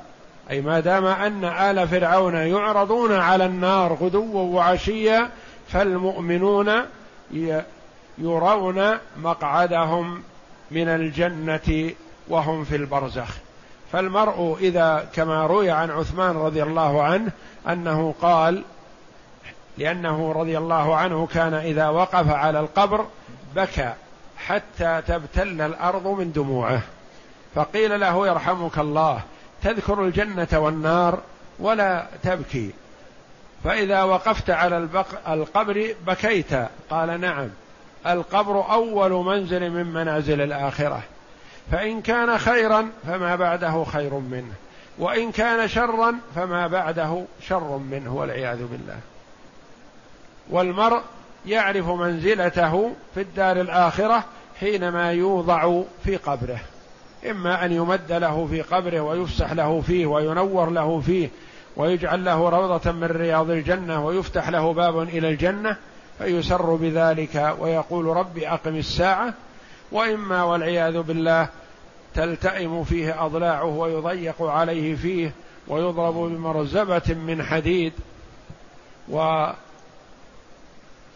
[0.52, 5.30] أي ما دام أن آل فرعون يعرضون على النار غدوا وعشيا
[5.68, 6.72] فالمؤمنون
[8.18, 10.24] يرون مقعدهم
[10.72, 11.92] من الجنة
[12.28, 13.36] وهم في البرزخ.
[13.92, 17.32] فالمرء إذا كما روي عن عثمان رضي الله عنه
[17.68, 18.64] أنه قال
[19.78, 23.06] لأنه رضي الله عنه كان إذا وقف على القبر
[23.56, 23.94] بكى
[24.38, 26.82] حتى تبتل الأرض من دموعه.
[27.56, 29.22] فقيل له يرحمك الله
[29.64, 31.20] تذكر الجنة والنار
[31.60, 32.72] ولا تبكي.
[33.64, 34.88] فإذا وقفت على
[35.28, 36.54] القبر بكيت.
[36.90, 37.50] قال نعم
[38.08, 41.02] القبر أول منزل من منازل الآخرة.
[41.72, 44.54] فإن كان خيرا فما بعده خير منه.
[45.00, 49.00] وإن كان شرا فما بعده شر منه والعياذ بالله.
[50.50, 51.02] والمرء
[51.46, 54.24] يعرف منزلته في الدار الآخرة
[54.60, 56.60] حينما يوضع في قبره.
[57.30, 61.30] إما أن يمد له في قبره ويفسح له فيه وينور له فيه
[61.76, 65.78] ويجعل له روضة من رياض الجنة ويفتح له باب إلى الجنة
[66.18, 69.34] فيسر بذلك ويقول رب أقم الساعة.
[69.92, 71.50] وإما والعياذ بالله
[72.18, 75.32] تلتئم فيه أضلاعه ويضيق عليه فيه
[75.68, 77.94] ويضرب بمرزبة من حديد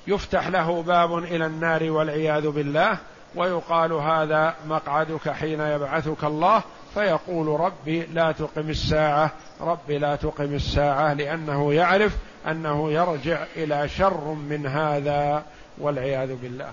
[0.07, 2.97] ويفتح له باب إلى النار والعياذ بالله
[3.35, 11.13] ويقال هذا مقعدك حين يبعثك الله فيقول ربي لا تقم الساعة ربي لا تقم الساعة
[11.13, 15.43] لأنه يعرف أنه يرجع إلى شر من هذا
[15.77, 16.71] والعياذ بالله.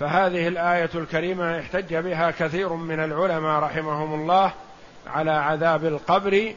[0.00, 4.52] فهذه الآية الكريمة احتج بها كثير من العلماء رحمهم الله
[5.06, 6.54] على عذاب القبر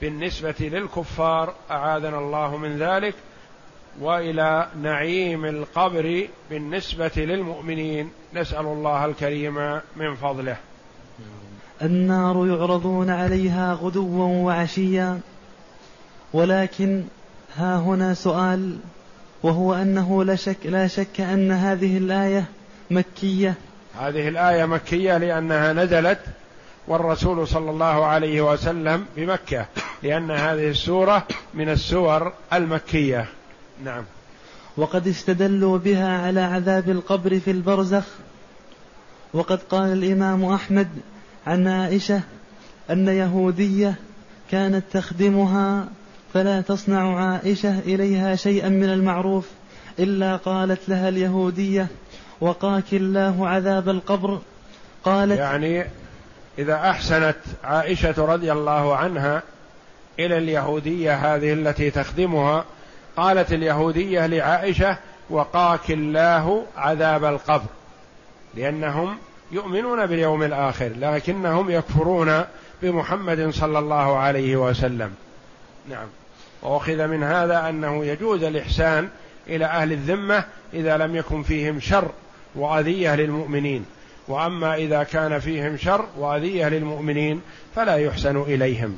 [0.00, 1.54] بالنسبة للكفار.
[1.70, 3.14] أعاذنا الله من ذلك
[4.00, 8.10] وإلى نعيم القبر بالنسبة للمؤمنين.
[8.34, 10.56] نسأل الله الكريم من فضله.
[11.82, 15.20] النار يعرضون عليها غدوا وعشيا
[16.32, 17.04] ولكن
[17.56, 18.78] ها هنا سؤال
[19.42, 22.44] وهو أنه لا شك لا شك أن هذه الآية
[22.90, 23.54] مكية.
[24.00, 26.18] هذه الآية مكية لأنها نزلت
[26.88, 29.66] والرسول صلى الله عليه وسلم بمكة
[30.02, 33.26] لأن هذه السورة من السور المكية.
[33.84, 34.04] نعم.
[34.76, 38.04] وقد استدلوا بها على عذاب القبر في البرزخ.
[39.34, 40.88] وقد قال الإمام أحمد
[41.46, 42.20] عن عائشة
[42.90, 43.94] أن يهودية
[44.50, 45.88] كانت تخدمها
[46.34, 49.48] فلا تصنع عائشة إليها شيئا من المعروف
[49.98, 51.86] إلا قالت لها اليهودية
[52.40, 54.38] وقاك الله عذاب القبر.
[55.04, 55.84] قالت يعني
[56.58, 59.42] إذا أحسنت عائشة رضي الله عنها
[60.18, 62.64] إلى اليهودية هذه التي تخدمها
[63.16, 64.96] قالت اليهودية لعائشة
[65.30, 67.68] وقاك الله عذاب القبر
[68.54, 69.16] لأنهم
[69.52, 72.44] يؤمنون باليوم الآخر لكنهم يكفرون
[72.82, 75.14] بمحمد صلى الله عليه وسلم.
[75.88, 76.06] نعم.
[76.62, 79.08] وأخذ من هذا أنه يجوز الإحسان
[79.46, 82.10] إلى أهل الذمة إذا لم يكن فيهم شر
[82.54, 83.84] وأذية للمؤمنين.
[84.28, 87.40] وأما إذا كان فيهم شر وأذية للمؤمنين
[87.74, 88.96] فلا يحسن إليهم.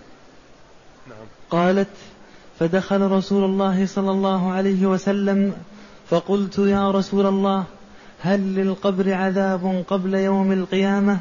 [1.06, 1.26] نعم.
[1.50, 1.88] قالت
[2.58, 5.54] فدخل رسول الله صلى الله عليه وسلم
[6.10, 7.64] فقلت يا رسول الله
[8.20, 11.18] هل للقبر عذاب قبل يوم القيامة؟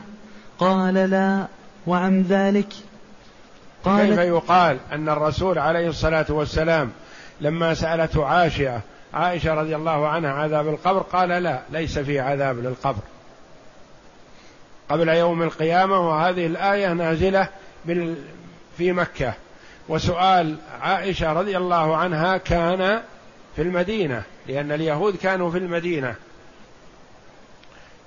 [0.59, 1.47] قال لا
[1.87, 2.67] وعن ذلك
[3.85, 6.91] قال كيف يقال أن الرسول عليه الصلاة والسلام
[7.41, 8.81] لما سألته عائشة
[9.13, 13.01] عائشة رضي الله عنها عذاب القبر قال لا ليس في عذاب للقبر.
[14.89, 17.47] قبل يوم القيامة وهذه الآية نازلة
[18.77, 19.33] في مكة.
[19.89, 23.01] وسؤال عائشة رضي الله عنها كان
[23.55, 26.15] في المدينة لأن اليهود كانوا في المدينة.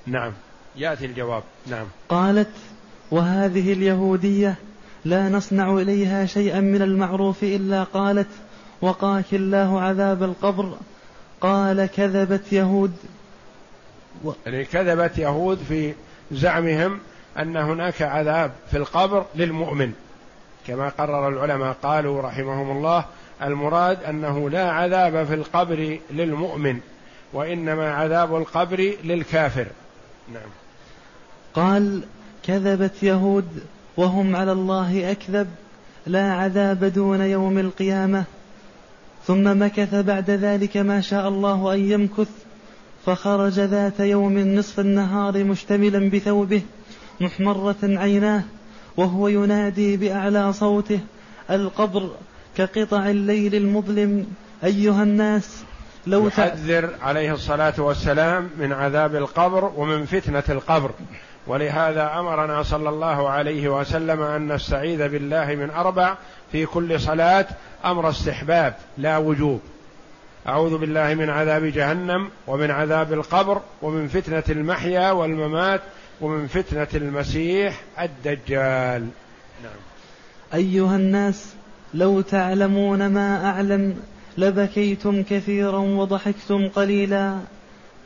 [0.06, 0.32] نعم.
[0.76, 1.42] يأتي الجواب.
[1.66, 1.86] نعم.
[2.08, 2.50] قالت
[3.10, 4.54] وهذه اليهودية
[5.05, 8.28] لا نصنع إليها شيئا من المعروف إلا قالت
[8.80, 10.76] وقاك الله عذاب القبر.
[11.40, 12.92] قال كذبت يهود.
[14.24, 14.32] و...
[14.46, 15.94] يعني كذبت يهود في
[16.32, 16.98] زعمهم
[17.38, 19.92] أن هناك عذاب في القبر للمؤمن.
[20.66, 23.05] كما قرر العلماء قالوا رحمهم الله
[23.42, 26.80] المراد أنه لا عذاب في القبر للمؤمن
[27.32, 29.66] وإنما عذاب القبر للكافر.
[30.32, 30.50] نعم.
[31.55, 32.03] قال
[32.46, 33.62] كذبت يهود.
[33.97, 35.49] وهم على الله أكذب
[36.07, 38.24] لا عذاب دون يوم القيامة.
[39.26, 42.28] ثم مكث بعد ذلك ما شاء الله أن يمكث
[43.07, 46.62] فخرج ذات يوم نصف النهار مشتملا بثوبه
[47.20, 48.43] محمرة عيناه
[48.97, 51.01] وهو ينادي بأعلى صوته
[51.51, 52.11] القبر
[52.57, 54.26] كقطع الليل المظلم.
[54.64, 55.62] أيها الناس
[56.07, 60.90] لو يحذر عليه الصلاة والسلام من عذاب القبر ومن فتنة القبر.
[61.47, 66.16] ولهذا أمرنا صلى الله عليه وسلم أن نستعيذ بالله من أربع
[66.53, 67.47] في كل صلاة
[67.84, 69.61] أمر استحباب لا وجوب.
[70.49, 75.80] أعوذ بالله من عذاب جهنم ومن عذاب القبر ومن فتنة المحيا والممات
[76.20, 79.09] ومن فتنة المسيح الدجال.
[79.62, 79.80] نعم
[80.55, 81.55] أيها الناس
[81.95, 83.97] لو تعلمون ما أعلم
[84.38, 87.38] لبكيتم كثيرا وضحكتم قليلا.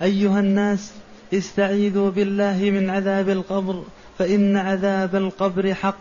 [0.03, 0.93] أيها الناس
[1.35, 3.85] استعيذوا بالله من عذاب القبر
[4.19, 5.97] فإن عذاب القبر حق.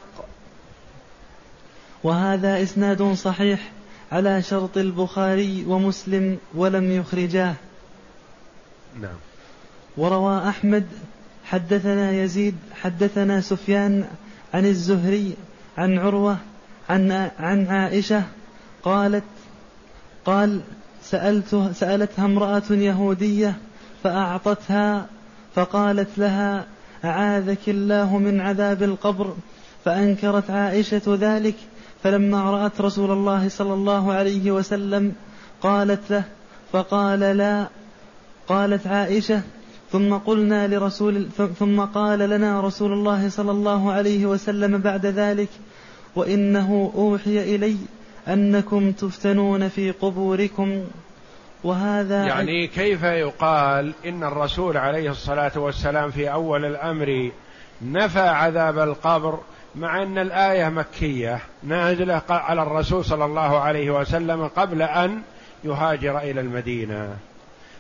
[2.03, 3.71] وهذا إسناد صحيح
[4.11, 7.53] على شرط البخاري ومسلم ولم يخرجاه.
[9.01, 9.17] نعم.
[9.97, 10.86] وروى أحمد
[11.45, 14.05] حدثنا يزيد حدثنا سفيان
[14.53, 15.34] عن الزهري
[15.78, 16.38] عن عروة
[16.89, 18.23] عن عن عائشة
[18.84, 19.23] قالت
[20.26, 20.61] قال
[21.03, 23.55] سألت سألتها امرأة يهودية
[24.03, 25.05] فأعطتها
[25.56, 26.66] فقالت لها
[27.06, 29.34] أعاذك الله من عذاب القبر؟
[29.86, 31.56] فأنكرت عائشة ذلك.
[32.03, 35.14] فلما رأت رسول الله صلى الله عليه وسلم
[35.62, 36.24] قالت له
[36.72, 37.68] فقال لا
[38.47, 39.41] قالت عائشة
[39.91, 41.28] ثم قلنا لرسول
[41.60, 45.49] ثم قال لنا رسول الله صلى الله عليه وسلم بعد ذلك
[46.16, 47.78] وإنه أوحي إلي
[48.28, 50.84] أنكم تفتنون في قبوركم.
[51.66, 57.32] وهذا يعني كيف يقال إن الرسول عليه الصلاة والسلام في أول الأمر
[57.82, 59.39] نفى عذاب القبر
[59.76, 65.22] مع أن الآية مكية نازلة على الرسول صلى الله عليه وسلم قبل أن
[65.63, 67.18] يهاجر إلى المدينة.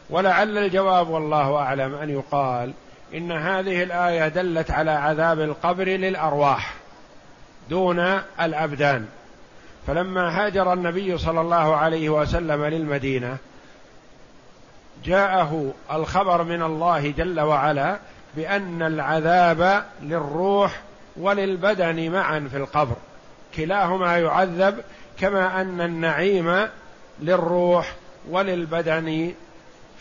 [0.09, 2.73] ولعل الجواب والله أعلم أن يقال
[3.13, 6.73] إن هذه الآية دلت على عذاب القبر للأرواح
[7.69, 7.99] دون
[8.41, 9.05] الأبدان.
[9.87, 13.37] فلما هاجر النبي صلى الله عليه وسلم للمدينة
[15.05, 17.99] جاءه الخبر من الله جل وعلا
[18.35, 20.81] بأن العذاب للروح
[21.17, 22.95] وللبدن معا في القبر.
[23.55, 24.83] كلاهما يعذب
[25.19, 26.67] كما أن النعيم
[27.21, 27.95] للروح
[28.29, 29.33] وللبدن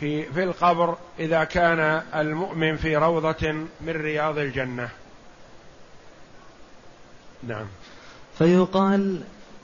[0.00, 4.88] في في القبر إذا كان المؤمن في روضة من رياض الجنة.
[7.48, 7.66] نعم.
[8.38, 9.20] فيقال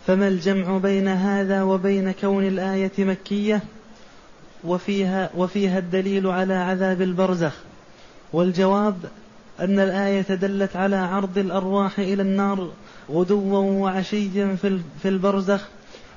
[0.07, 3.63] فما الجمع بين هذا وبين كون الآية مكية؟
[4.65, 7.53] وفيها وفيها الدليل على عذاب البرزخ
[8.33, 8.97] والجواب
[9.61, 12.71] أن الآية دلت على عرض الأرواح إلى النار
[13.11, 14.57] غدوا وعشيا
[15.03, 15.69] في البرزخ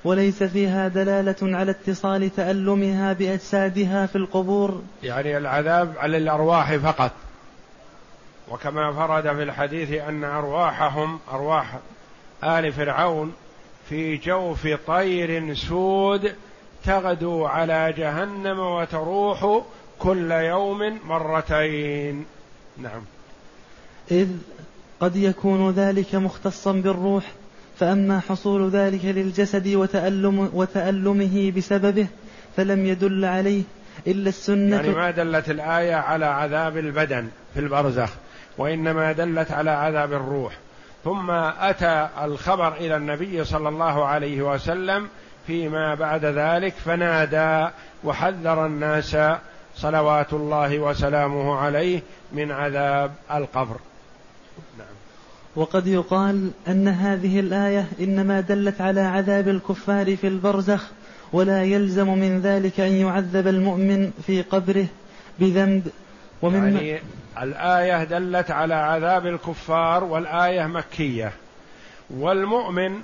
[0.03, 4.81] وليس فيها دلالة على اتصال تألمها بأجسادها في القبور.
[5.03, 7.11] يعني العذاب على الأرواح فقط.
[8.51, 11.79] وكما فرد في الحديث أن أرواحهم أرواح
[12.43, 13.33] آل فرعون
[13.89, 16.35] في جوف طير سود
[16.85, 19.61] تغدو على جهنم وتروح
[19.99, 22.25] كل يوم مرتين.
[22.77, 23.01] نعم.
[24.11, 24.27] إذ
[24.99, 27.23] قد يكون ذلك مختصا بالروح
[27.79, 32.07] فأما حصول ذلك للجسد وتألم وتألمه بسببه
[32.57, 33.63] فلم يدل عليه
[34.07, 38.09] إلا السنة يعني ما دلت الآية على عذاب البدن في البرزخ
[38.57, 40.57] وإنما دلت على عذاب الروح.
[41.03, 45.07] ثم أتى الخبر إلى النبي صلى الله عليه وسلم
[45.47, 47.73] فيما بعد ذلك فنادى
[48.03, 49.17] وحذر الناس
[49.75, 53.75] صلوات الله وسلامه عليه من عذاب القبر.
[54.77, 54.87] نعم.
[55.55, 60.83] وقد يقال أن هذه الآية إنما دلت على عذاب الكفار في البرزخ
[61.33, 64.85] ولا يلزم من ذلك أن يعذب المؤمن في قبره
[65.39, 65.87] بذنب.
[66.41, 67.01] ومن يعني
[67.41, 71.31] الآية دلت على عذاب الكفار والآية مكية.
[72.09, 73.01] والمؤمن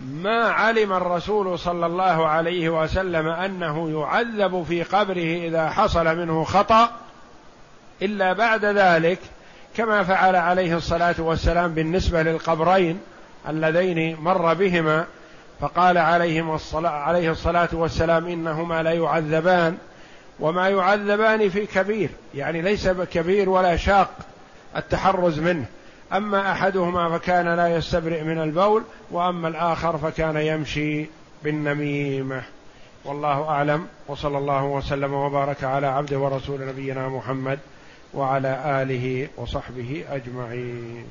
[0.00, 6.90] ما علم الرسول صلى الله عليه وسلم أنه يعذب في قبره إذا حصل منه خطأ
[8.02, 9.18] إلا بعد ذلك
[9.76, 13.00] كما فعل عليه الصلاة والسلام بالنسبة للقبرين
[13.48, 15.06] اللذين مر بهما
[15.60, 19.78] فقال عليهم الصلاة عليه الصلاة والسلام إنهما لا يعذبان
[20.40, 24.10] وما يعذبان في كبير يعني ليس بكبير ولا شاق
[24.76, 25.66] التحرز منه.
[26.12, 31.06] أما أحدهما فكان لا يستبرئ من البول وأما الآخر فكان يمشي
[31.44, 32.42] بالنميمة.
[33.04, 37.58] والله أعلم وصلى الله وسلم وبارك على عبده ورسول نبينا محمد
[38.14, 41.04] وعلى آله وصحبه أجمعين.